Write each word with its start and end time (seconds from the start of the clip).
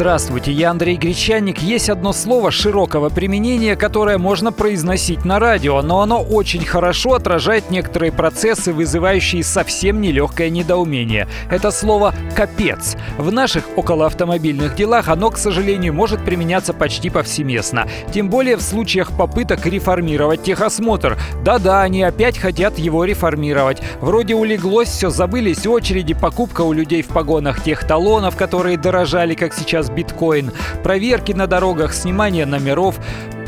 Здравствуйте, 0.00 0.50
я 0.50 0.70
Андрей 0.70 0.96
Гречанник. 0.96 1.58
Есть 1.58 1.90
одно 1.90 2.14
слово 2.14 2.50
широкого 2.50 3.10
применения, 3.10 3.76
которое 3.76 4.16
можно 4.16 4.50
произносить 4.50 5.26
на 5.26 5.38
радио, 5.38 5.82
но 5.82 6.00
оно 6.00 6.22
очень 6.22 6.64
хорошо 6.64 7.12
отражает 7.12 7.70
некоторые 7.70 8.10
процессы, 8.10 8.72
вызывающие 8.72 9.44
совсем 9.44 10.00
нелегкое 10.00 10.48
недоумение. 10.48 11.28
Это 11.50 11.70
слово 11.70 12.14
«капец». 12.34 12.96
В 13.18 13.30
наших 13.30 13.64
околоавтомобильных 13.76 14.74
делах 14.74 15.10
оно, 15.10 15.28
к 15.28 15.36
сожалению, 15.36 15.92
может 15.92 16.24
применяться 16.24 16.72
почти 16.72 17.10
повсеместно. 17.10 17.86
Тем 18.10 18.30
более 18.30 18.56
в 18.56 18.62
случаях 18.62 19.14
попыток 19.14 19.66
реформировать 19.66 20.42
техосмотр. 20.42 21.18
Да-да, 21.44 21.82
они 21.82 22.02
опять 22.02 22.38
хотят 22.38 22.78
его 22.78 23.04
реформировать. 23.04 23.82
Вроде 24.00 24.34
улеглось, 24.34 24.88
все 24.88 25.10
забылись 25.10 25.66
очереди, 25.66 26.14
покупка 26.14 26.62
у 26.62 26.72
людей 26.72 27.02
в 27.02 27.08
погонах 27.08 27.62
тех 27.62 27.86
талонов, 27.86 28.34
которые 28.34 28.78
дорожали, 28.78 29.34
как 29.34 29.52
сейчас 29.52 29.89
биткоин, 29.94 30.52
проверки 30.82 31.32
на 31.32 31.46
дорогах, 31.46 31.94
снимание 31.94 32.46
номеров, 32.46 32.98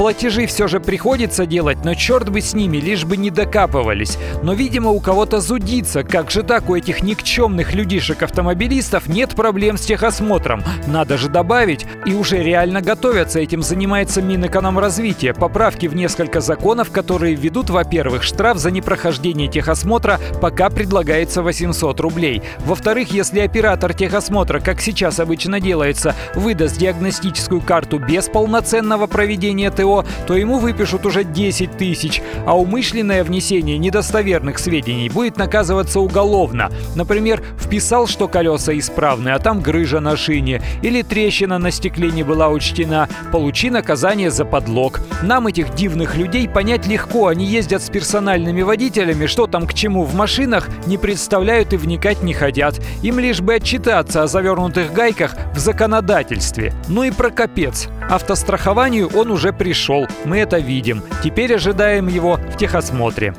Платежи 0.03 0.47
все 0.47 0.67
же 0.67 0.81
приходится 0.81 1.47
делать, 1.47 1.85
но 1.85 1.95
черт 1.95 2.29
бы 2.29 2.41
с 2.41 2.55
ними, 2.55 2.79
лишь 2.79 3.05
бы 3.05 3.17
не 3.17 3.31
докапывались. 3.31 4.19
Но, 4.43 4.53
видимо, 4.53 4.91
у 4.91 4.99
кого-то 4.99 5.41
зудится. 5.41 6.03
Как 6.03 6.29
же 6.29 6.43
так 6.43 6.69
у 6.69 6.75
этих 6.75 7.05
никчемных 7.05 7.73
людишек-автомобилистов 7.73 9.07
нет 9.07 9.37
проблем 9.37 9.79
с 9.79 9.83
техосмотром? 9.83 10.65
Надо 10.89 11.17
же 11.17 11.29
добавить. 11.29 11.87
И 12.05 12.15
уже 12.15 12.43
реально 12.43 12.81
готовятся. 12.81 13.39
Этим 13.39 13.63
занимается 13.63 14.21
Минэкономразвитие. 14.21 15.35
Поправки 15.35 15.87
в 15.87 15.95
несколько 15.95 16.41
законов, 16.41 16.91
которые 16.91 17.37
ведут, 17.37 17.71
во-первых, 17.71 18.25
штраф 18.25 18.59
за 18.59 18.73
непрохождение 18.73 19.47
техосмотра 19.47 20.19
пока 20.41 20.69
предлагается 20.69 21.43
800 21.43 22.01
рублей. 22.01 22.43
Во-вторых, 22.67 23.13
если 23.13 23.39
оператор 23.39 23.95
техосмотра, 23.95 24.59
как 24.59 24.81
сейчас 24.81 25.21
обычно 25.21 25.61
делается, 25.61 26.17
выдаст 26.35 26.77
диагностическую 26.77 27.61
карту 27.61 28.01
без 28.01 28.29
полноценного 28.29 29.07
проведения 29.07 29.71
ТО, 29.71 29.92
ТО, 29.93 30.05
то 30.27 30.37
ему 30.37 30.59
выпишут 30.59 31.07
уже 31.07 31.25
10 31.25 31.77
тысяч, 31.77 32.23
а 32.47 32.59
умышленное 32.59 33.25
внесение 33.25 33.79
недостоверных 33.79 34.59
сведений 34.59 35.09
будет 35.09 35.37
наказываться 35.37 36.01
уголовно. 36.01 36.71
Например, 36.97 37.43
вписал, 37.59 38.07
что 38.07 38.29
колеса 38.29 38.77
исправны, 38.79 39.31
а 39.31 39.39
там 39.39 39.61
грыжа 39.61 40.01
на 40.01 40.17
шине, 40.17 40.63
или 40.83 41.03
трещина 41.03 41.59
на 41.59 41.71
стекле 41.71 42.11
не 42.11 42.23
была 42.23 42.49
учтена, 42.49 43.09
получи 43.31 43.71
наказание 43.71 44.31
за 44.31 44.45
подлог. 44.45 45.01
Нам 45.23 45.47
этих 45.47 45.75
дивных 45.75 46.17
людей 46.17 46.49
понять 46.49 46.87
легко, 46.87 47.27
они 47.27 47.45
ездят 47.45 47.83
с 47.83 47.91
персональными 47.91 48.63
водителями, 48.63 49.27
что 49.27 49.47
там 49.47 49.67
к 49.67 49.75
чему 49.75 50.05
в 50.05 50.15
машинах, 50.15 50.69
не 50.87 50.97
представляют 50.97 51.73
и 51.73 51.77
вникать 51.77 52.23
не 52.23 52.33
хотят. 52.33 52.81
Им 53.03 53.19
лишь 53.19 53.41
бы 53.41 53.55
отчитаться 53.55 54.23
о 54.23 54.27
завернутых 54.27 54.93
гайках 54.93 55.35
в 55.55 55.59
законодательстве. 55.59 56.73
Ну 56.89 57.03
и 57.05 57.11
про 57.11 57.31
капец. 57.31 57.89
Автострахованию 58.09 59.09
он 59.15 59.31
уже 59.31 59.53
пришел, 59.73 60.07
мы 60.27 60.41
это 60.41 60.59
видим. 60.59 61.03
Теперь 61.25 61.55
ожидаем 61.55 62.07
его 62.07 62.35
в 62.37 62.59
техосмотре. 62.59 63.33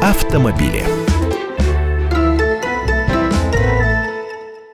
Автомобили. 0.00 0.99